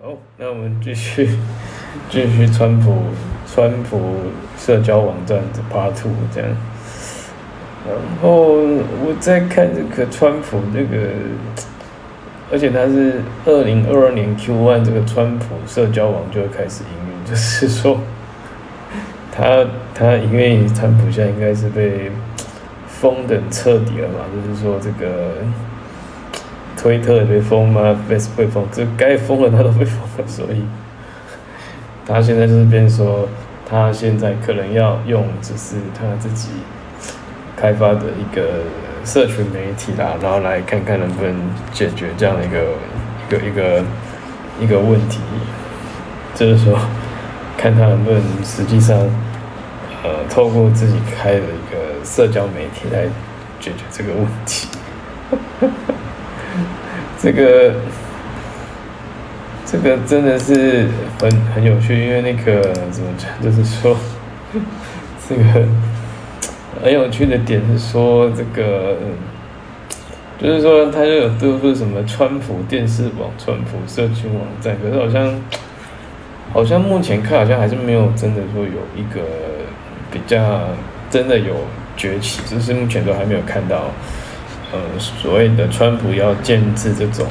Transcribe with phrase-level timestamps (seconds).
[0.00, 1.28] 好，那我们继续
[2.08, 2.94] 继续川普
[3.52, 3.98] 川普
[4.56, 6.50] 社交网站的 Part Two 这样，
[7.84, 11.08] 然后我在看这个川普这个，
[12.52, 17.98] 而且他是二零二二年 Q one 这个川普社交网就会开始营运，就是说
[19.32, 22.12] 他他因为川普现在应该是被
[22.86, 25.32] 封的彻底了嘛，就是说这个。
[26.80, 30.62] 推特也被封吗？Facebook 被封，这该封的他都被封了，所以
[32.06, 33.28] 他现在就是变说，
[33.68, 36.50] 他现在可能要用就是他自己
[37.56, 38.62] 开发的一个
[39.04, 41.34] 社群媒体啦，然后来看看能不能
[41.72, 42.58] 解决这样的一个
[43.28, 43.84] 一个一个
[44.60, 45.18] 一个问题，
[46.34, 46.78] 就是说
[47.56, 48.96] 看他能不能实际上
[50.04, 53.06] 呃透过自己开的一个社交媒体来
[53.58, 54.68] 解决这个问题。
[57.20, 57.72] 这个，
[59.66, 60.86] 这个真的是
[61.20, 63.96] 很很有趣，因为那个怎么讲，就是说，
[65.28, 65.42] 这个
[66.82, 68.96] 很有趣的点是说，这个
[70.40, 75.42] 就是说，他就有都是什么川普电视网、川普社群网站，可是好像
[76.52, 79.20] 好像目前看好像还是没有真的说有一个
[80.12, 80.60] 比较
[81.10, 81.54] 真的有
[81.96, 83.90] 崛起，就是目前都还没有看到。
[84.70, 87.26] 呃，所谓的川普要建制这种，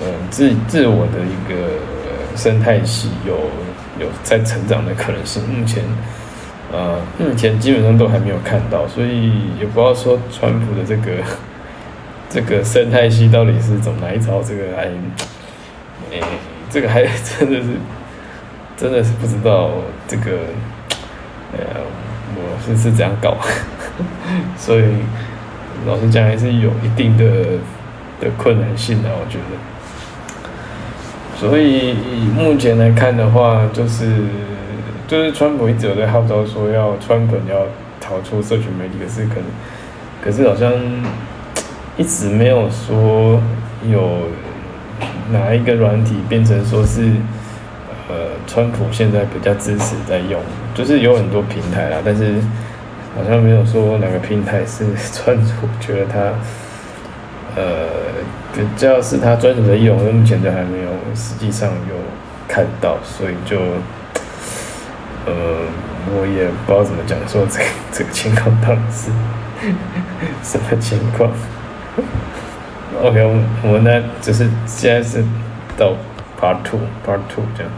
[0.00, 1.80] 呃，自自我的一个
[2.36, 3.34] 生态系，有
[3.98, 5.42] 有在成长的可能性。
[5.48, 5.82] 目前，
[6.70, 11.12] 呃，目前基本上都还没有看到，所以也不知道说川普的这个
[12.28, 14.82] 这个生态系到底是怎么来着，这个还，
[16.10, 16.22] 诶，
[16.68, 17.68] 这个还真的是
[18.76, 19.70] 真的是不知道
[20.06, 20.32] 这个，
[21.54, 21.80] 呃，
[22.36, 23.34] 我是是怎样搞，
[24.58, 24.84] 所以。
[25.86, 27.24] 老实讲，还是有一定的
[28.20, 29.56] 的困难性的，我觉得。
[31.38, 34.12] 所以以目前来看的话，就是
[35.06, 37.66] 就是川普一直有在号召说要川普要
[38.00, 39.44] 逃出社群媒体，可是可能
[40.22, 40.72] 可是好像
[41.96, 43.40] 一直没有说
[43.88, 44.22] 有
[45.30, 47.02] 哪一个软体变成说是
[48.08, 48.14] 呃
[48.46, 50.40] 川普现在比较支持在用，
[50.74, 52.34] 就是有很多平台啦，但是。
[53.18, 56.18] 好像没有说哪个平台是专属，觉得他，
[57.56, 57.88] 呃，
[58.54, 61.96] 比较是他专属的用，目前都还没有实际上有
[62.46, 63.58] 看到，所以就，
[65.26, 65.32] 呃，
[66.14, 69.10] 我也不知道怎么讲，说这 这个情况到底是
[70.44, 71.28] 什么情况。
[73.02, 75.24] OK，我我呢，只是现在是
[75.76, 75.92] 到
[76.40, 77.72] Part Two，Part Two 这样。